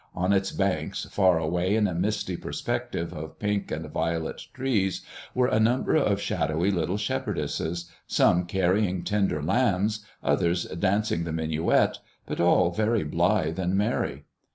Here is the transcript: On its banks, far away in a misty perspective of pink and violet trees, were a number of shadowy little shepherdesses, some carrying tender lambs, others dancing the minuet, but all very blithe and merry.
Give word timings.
On 0.15 0.33
its 0.33 0.51
banks, 0.51 1.05
far 1.11 1.37
away 1.37 1.75
in 1.75 1.85
a 1.85 1.93
misty 1.93 2.35
perspective 2.35 3.13
of 3.13 3.37
pink 3.37 3.69
and 3.69 3.85
violet 3.91 4.41
trees, 4.51 5.05
were 5.35 5.45
a 5.45 5.59
number 5.59 5.95
of 5.95 6.19
shadowy 6.19 6.71
little 6.71 6.97
shepherdesses, 6.97 7.85
some 8.07 8.47
carrying 8.47 9.03
tender 9.03 9.43
lambs, 9.43 10.03
others 10.23 10.63
dancing 10.65 11.23
the 11.23 11.31
minuet, 11.31 11.99
but 12.25 12.39
all 12.41 12.71
very 12.71 13.03
blithe 13.03 13.59
and 13.59 13.75
merry. 13.75 14.25